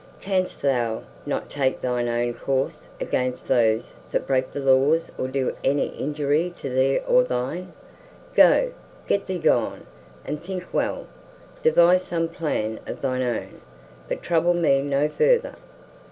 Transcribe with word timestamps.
Canst 0.19 0.63
thou 0.63 1.03
not 1.27 1.51
take 1.51 1.79
thine 1.79 2.07
own 2.07 2.33
course 2.33 2.87
against 2.99 3.47
those 3.47 3.93
that 4.11 4.25
break 4.25 4.51
the 4.51 4.59
laws 4.59 5.11
or 5.15 5.27
do 5.27 5.55
any 5.63 5.89
injury 5.89 6.51
to 6.57 6.71
thee 6.71 6.97
or 7.07 7.23
thine? 7.23 7.73
Go, 8.33 8.71
get 9.07 9.27
thee 9.27 9.37
gone, 9.37 9.85
and 10.25 10.41
think 10.43 10.73
well; 10.73 11.05
devise 11.61 12.01
some 12.01 12.29
plan 12.29 12.79
of 12.87 13.03
thine 13.03 13.21
own, 13.21 13.61
but 14.07 14.23
trouble 14.23 14.55
me 14.55 14.81
no 14.81 15.07
further. 15.07 15.53